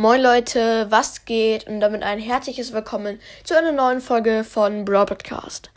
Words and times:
Moin 0.00 0.22
Leute, 0.22 0.86
was 0.88 1.26
geht? 1.26 1.66
Und 1.66 1.80
damit 1.80 2.02
ein 2.02 2.18
herzliches 2.18 2.72
Willkommen 2.72 3.20
zu 3.44 3.54
einer 3.54 3.70
neuen 3.70 4.00
Folge 4.00 4.44
von 4.44 4.86
Brawl 4.86 5.04
Podcast. 5.04 5.70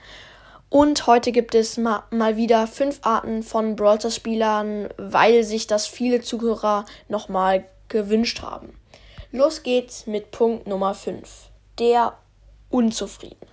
Und 0.69 1.07
heute 1.07 1.33
gibt 1.33 1.53
es 1.55 1.75
ma 1.75 2.05
mal 2.09 2.37
wieder 2.37 2.65
fünf 2.67 2.99
Arten 3.01 3.43
von 3.43 3.75
Brawl 3.75 3.99
Spielern, 4.09 4.87
weil 4.95 5.43
sich 5.43 5.67
das 5.67 5.87
viele 5.87 6.21
Zuhörer 6.21 6.85
nochmal 7.09 7.65
gewünscht 7.89 8.41
haben. 8.41 8.79
Los 9.33 9.61
geht's 9.61 10.07
mit 10.07 10.31
Punkt 10.31 10.67
Nummer 10.67 10.95
5. 10.95 11.49
Der 11.79 12.13
Unzufriedene. 12.69 13.51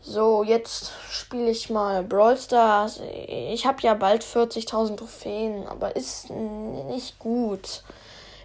So, 0.00 0.44
jetzt 0.44 0.92
spiele 1.10 1.50
ich 1.50 1.68
mal 1.68 2.04
Brawl 2.04 2.36
Stars. 2.36 3.00
Ich 3.26 3.66
habe 3.66 3.82
ja 3.82 3.94
bald 3.94 4.22
40.000 4.22 4.98
Trophäen, 4.98 5.66
aber 5.66 5.96
ist 5.96 6.30
nicht 6.30 7.18
gut. 7.18 7.82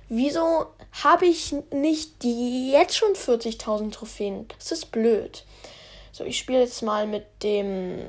Wieso 0.10 0.68
habe 1.04 1.26
ich 1.26 1.56
nicht 1.72 2.24
die 2.24 2.72
jetzt 2.72 2.96
schon 2.96 3.14
40.000 3.14 3.91
Trophäen? 3.91 4.48
Das 4.58 4.72
ist 4.72 4.91
blöd. 4.91 5.46
So, 6.12 6.23
ich 6.23 6.38
spiele 6.38 6.62
jetzt 6.62 6.84
mal 6.84 7.08
mit 7.08 7.26
dem 7.41 8.00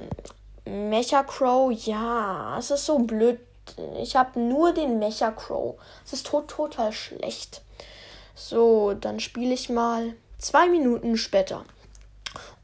Mecha 0.65 1.23
Crow. 1.23 1.73
Ja, 1.73 2.59
es 2.59 2.71
ist 2.71 2.85
so 2.87 2.99
blöd. 2.99 3.41
Ich 4.01 4.17
habe 4.17 4.39
nur 4.39 4.73
den 4.73 4.99
Mecha 4.99 5.31
Crow. 5.31 5.77
Es 6.05 6.13
ist 6.13 6.27
tot, 6.27 6.49
total 6.49 6.93
schlecht. 6.93 7.63
So, 8.35 8.95
dann 8.95 9.21
spiele 9.21 9.55
ich 9.55 9.71
mal 9.71 10.15
zwei 10.39 10.69
Minuten 10.69 11.17
später. 11.17 11.65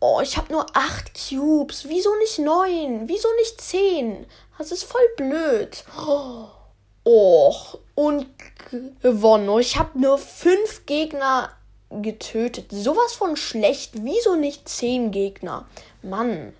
Oh, 0.01 0.21
ich 0.23 0.37
habe 0.37 0.53
nur 0.53 0.67
acht 0.75 1.13
Cubes. 1.15 1.89
Wieso 1.89 2.15
nicht 2.17 2.39
neun? 2.39 3.09
Wieso 3.09 3.29
nicht 3.39 3.61
zehn? 3.61 4.27
Das 4.59 4.73
ist 4.73 4.85
voll 4.85 5.09
blöd. 5.17 5.85
Oh. 5.97 6.49
Och, 7.13 7.81
und 7.97 8.29
gewonnen. 9.03 9.59
Ich 9.59 9.77
habe 9.77 9.99
nur 9.99 10.17
fünf 10.17 10.87
Gegner 10.87 11.51
getötet. 11.91 12.67
Sowas 12.71 13.15
von 13.15 13.37
schlecht. 13.37 14.05
Wieso 14.05 14.37
nicht 14.37 14.69
zehn 14.69 15.11
Gegner? 15.11 15.67
Mann. 16.03 16.53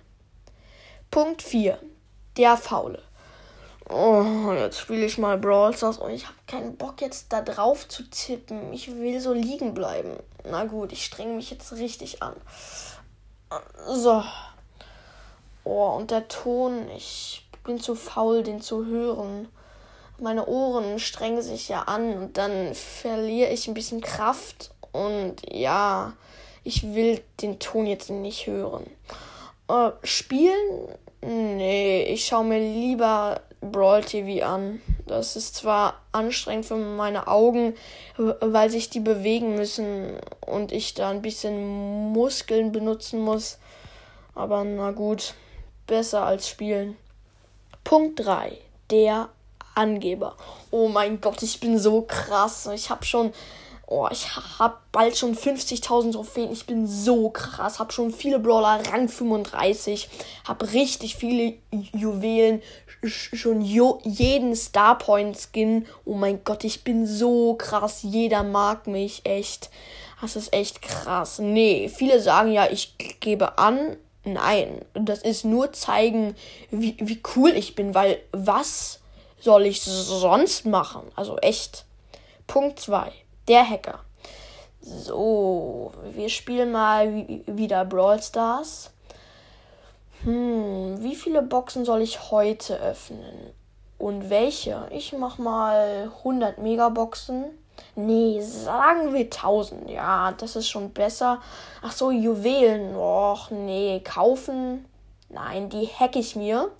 Punkt 1.09 1.41
4. 1.41 1.79
Der 2.35 2.57
Faule. 2.57 3.01
Oh, 3.89 4.51
jetzt 4.53 4.79
spiele 4.79 5.05
ich 5.05 5.17
mal 5.17 5.37
Brawl 5.37 5.73
Stars 5.73 5.99
und 5.99 6.11
ich 6.11 6.25
habe 6.25 6.35
keinen 6.47 6.75
Bock 6.75 6.99
jetzt 6.99 7.31
da 7.31 7.41
drauf 7.41 7.87
zu 7.87 8.03
tippen. 8.09 8.73
Ich 8.73 8.93
will 8.93 9.21
so 9.21 9.31
liegen 9.31 9.73
bleiben. 9.73 10.17
Na 10.43 10.65
gut, 10.65 10.91
ich 10.91 11.05
strenge 11.05 11.35
mich 11.35 11.49
jetzt 11.49 11.71
richtig 11.71 12.21
an. 12.21 12.35
So. 13.87 14.21
Oh, 15.63 15.95
und 15.97 16.11
der 16.11 16.27
Ton, 16.27 16.89
ich 16.89 17.47
bin 17.63 17.79
zu 17.79 17.95
faul, 17.95 18.43
den 18.43 18.59
zu 18.59 18.85
hören 18.85 19.47
meine 20.21 20.45
Ohren 20.45 20.99
strengen 20.99 21.41
sich 21.41 21.69
ja 21.69 21.83
an 21.83 22.13
und 22.17 22.37
dann 22.37 22.73
verliere 22.73 23.51
ich 23.51 23.67
ein 23.67 23.73
bisschen 23.73 24.01
Kraft 24.01 24.71
und 24.91 25.35
ja, 25.49 26.13
ich 26.63 26.93
will 26.93 27.21
den 27.41 27.59
Ton 27.59 27.85
jetzt 27.85 28.09
nicht 28.09 28.47
hören. 28.47 28.85
Äh, 29.67 29.91
spielen? 30.03 30.87
Nee, 31.21 32.03
ich 32.03 32.25
schaue 32.25 32.45
mir 32.45 32.59
lieber 32.59 33.41
Brawl 33.61 34.03
TV 34.03 34.45
an. 34.45 34.81
Das 35.05 35.35
ist 35.35 35.55
zwar 35.55 36.01
anstrengend 36.11 36.65
für 36.65 36.75
meine 36.75 37.27
Augen, 37.27 37.75
weil 38.17 38.69
sich 38.69 38.89
die 38.89 38.99
bewegen 38.99 39.55
müssen 39.55 40.17
und 40.45 40.71
ich 40.71 40.93
da 40.93 41.09
ein 41.09 41.21
bisschen 41.21 42.11
Muskeln 42.11 42.71
benutzen 42.71 43.21
muss. 43.21 43.59
Aber 44.33 44.63
na 44.63 44.91
gut, 44.91 45.35
besser 45.87 46.23
als 46.23 46.47
spielen. 46.47 46.97
Punkt 47.83 48.25
3. 48.25 48.57
Der 48.89 49.29
Angeber. 49.75 50.35
Oh 50.69 50.87
mein 50.87 51.21
Gott, 51.21 51.41
ich 51.43 51.59
bin 51.59 51.77
so 51.79 52.01
krass. 52.01 52.69
Ich 52.73 52.89
habe 52.89 53.05
schon, 53.05 53.33
oh, 53.87 54.07
ich 54.11 54.35
habe 54.59 54.77
bald 54.91 55.17
schon 55.17 55.35
50.000 55.35 56.13
Trophäen. 56.13 56.51
Ich 56.51 56.65
bin 56.65 56.87
so 56.87 57.29
krass. 57.29 57.79
Habe 57.79 57.91
schon 57.91 58.11
viele 58.11 58.39
Brawler, 58.39 58.81
Rang 58.91 59.09
35. 59.09 60.09
Habe 60.47 60.73
richtig 60.73 61.15
viele 61.15 61.55
Juwelen. 61.71 62.61
Schon 63.03 63.61
jeden 63.61 64.55
Starpoint 64.55 65.37
Skin. 65.37 65.87
Oh 66.05 66.13
mein 66.13 66.43
Gott, 66.43 66.63
ich 66.63 66.83
bin 66.83 67.07
so 67.07 67.55
krass. 67.55 67.99
Jeder 68.03 68.43
mag 68.43 68.87
mich 68.87 69.21
echt. 69.25 69.69
Das 70.21 70.35
ist 70.35 70.53
echt 70.53 70.81
krass. 70.83 71.39
Nee, 71.39 71.89
viele 71.89 72.21
sagen 72.21 72.51
ja, 72.51 72.67
ich 72.71 72.95
gebe 73.19 73.57
an. 73.57 73.97
Nein, 74.23 74.85
das 74.93 75.23
ist 75.23 75.45
nur 75.45 75.73
zeigen, 75.73 76.35
wie, 76.69 76.95
wie 76.99 77.21
cool 77.35 77.49
ich 77.49 77.73
bin, 77.73 77.95
weil 77.95 78.21
was 78.31 79.00
soll 79.41 79.65
ich 79.65 79.81
sonst 79.81 80.65
machen? 80.65 81.03
Also 81.15 81.37
echt. 81.37 81.85
Punkt 82.47 82.79
2. 82.79 83.11
Der 83.47 83.67
Hacker. 83.67 83.99
So, 84.81 85.91
wir 86.13 86.29
spielen 86.29 86.71
mal 86.71 87.25
wieder 87.45 87.85
Brawl 87.85 88.21
Stars. 88.21 88.91
Hm, 90.23 91.03
wie 91.03 91.15
viele 91.15 91.41
Boxen 91.41 91.85
soll 91.85 92.01
ich 92.01 92.31
heute 92.31 92.79
öffnen? 92.79 93.53
Und 93.97 94.29
welche? 94.29 94.87
Ich 94.91 95.13
mach 95.13 95.37
mal 95.37 96.11
100 96.19 96.57
Megaboxen. 96.57 97.45
Nee, 97.95 98.41
sagen 98.41 99.13
wir 99.13 99.21
1000. 99.21 99.89
Ja, 99.89 100.31
das 100.31 100.55
ist 100.55 100.69
schon 100.69 100.91
besser. 100.91 101.41
Ach 101.81 101.91
so, 101.91 102.11
Juwelen. 102.11 102.95
Och, 102.95 103.51
nee, 103.51 103.99
kaufen. 104.03 104.85
Nein, 105.29 105.69
die 105.69 105.87
hack 105.87 106.15
ich 106.15 106.35
mir. 106.35 106.71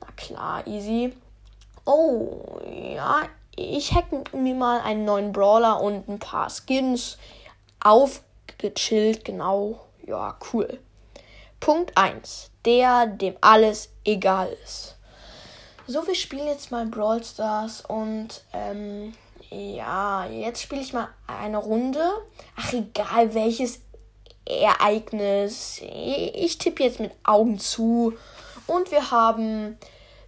Na 0.00 0.08
klar, 0.16 0.66
easy. 0.66 1.12
Oh, 1.90 2.60
ja, 2.94 3.22
ich 3.56 3.94
hack 3.94 4.34
mir 4.34 4.54
mal 4.54 4.82
einen 4.82 5.06
neuen 5.06 5.32
Brawler 5.32 5.80
und 5.80 6.06
ein 6.06 6.18
paar 6.18 6.50
Skins 6.50 7.16
aufgechillt, 7.80 9.24
genau. 9.24 9.86
Ja, 10.06 10.38
cool. 10.52 10.80
Punkt 11.60 11.96
1. 11.96 12.50
Der, 12.66 13.06
dem 13.06 13.36
alles 13.40 13.88
egal 14.04 14.54
ist. 14.62 14.96
So, 15.86 16.06
wir 16.06 16.14
spielen 16.14 16.46
jetzt 16.48 16.70
mal 16.70 16.84
Brawl 16.84 17.24
Stars 17.24 17.80
und 17.80 18.42
ähm, 18.52 19.14
ja, 19.48 20.26
jetzt 20.26 20.60
spiele 20.60 20.82
ich 20.82 20.92
mal 20.92 21.08
eine 21.26 21.56
Runde. 21.56 22.06
Ach, 22.54 22.70
egal 22.74 23.32
welches 23.32 23.80
Ereignis. 24.44 25.80
Ich 25.82 26.58
tippe 26.58 26.82
jetzt 26.82 27.00
mit 27.00 27.12
Augen 27.24 27.58
zu. 27.58 28.12
Und 28.66 28.90
wir 28.90 29.10
haben 29.10 29.78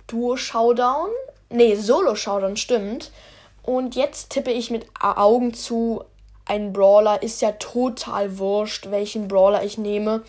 Duo 0.06 0.38
Showdown 0.38 1.10
Nee, 1.50 1.74
Solo-Showdown 1.74 2.56
stimmt. 2.56 3.10
Und 3.62 3.96
jetzt 3.96 4.30
tippe 4.30 4.52
ich 4.52 4.70
mit 4.70 4.86
Augen 5.00 5.52
zu. 5.52 6.04
Ein 6.46 6.72
Brawler 6.72 7.22
ist 7.22 7.42
ja 7.42 7.52
total 7.52 8.38
wurscht, 8.38 8.90
welchen 8.90 9.28
Brawler 9.28 9.62
ich 9.62 9.78
nehme. 9.78 10.22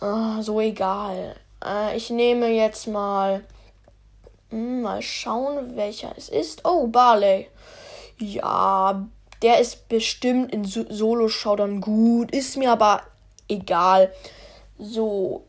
Uh, 0.00 0.40
so 0.40 0.60
egal. 0.60 1.34
Uh, 1.64 1.94
ich 1.96 2.10
nehme 2.10 2.48
jetzt 2.48 2.86
mal. 2.86 3.44
Hm, 4.50 4.82
mal 4.82 5.02
schauen, 5.02 5.76
welcher 5.76 6.12
es 6.16 6.28
ist. 6.28 6.64
Oh, 6.64 6.86
Barley. 6.86 7.48
Ja, 8.18 9.06
der 9.42 9.60
ist 9.60 9.88
bestimmt 9.88 10.52
in 10.52 10.64
so 10.64 10.84
Solo-Showdown 10.88 11.80
gut. 11.80 12.30
Ist 12.30 12.56
mir 12.56 12.72
aber 12.72 13.02
egal. 13.48 14.12
So, 14.78 15.44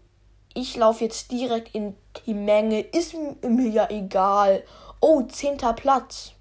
ich 0.54 0.76
laufe 0.76 1.04
jetzt 1.04 1.32
direkt 1.32 1.76
in 1.76 1.96
die 2.26 2.34
Menge. 2.34 2.82
Ist 2.82 3.16
mir 3.42 3.70
ja 3.70 3.90
egal. 3.90 4.64
Oh, 5.02 5.22
zehnter 5.24 5.74
Platz. 5.74 6.34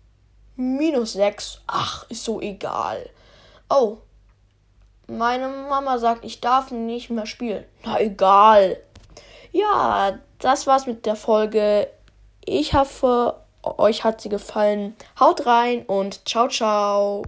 Minus 0.57 1.13
sechs. 1.13 1.61
Ach, 1.67 2.05
ist 2.09 2.25
so 2.25 2.41
egal. 2.41 3.09
Oh. 3.71 3.99
Meine 5.07 5.49
Mama 5.49 5.99
sagt, 5.99 6.25
ich 6.25 6.41
darf 6.41 6.71
nicht 6.71 7.11
mehr 7.11 7.27
spielen. 7.27 7.65
Na 7.85 8.01
egal. 8.01 8.79
Ja, 9.53 10.19
das 10.39 10.67
war's 10.67 10.87
mit 10.87 11.07
der 11.07 11.17
Folge. 11.17 11.89
Ich 12.45 12.75
hoffe, 12.75 13.37
euch 13.63 14.05
hat 14.05 14.21
sie 14.21 14.29
gefallen. 14.29 14.97
Haut 15.19 15.47
rein 15.47 15.85
und 15.87 16.29
ciao, 16.29 16.49
ciao. 16.49 17.23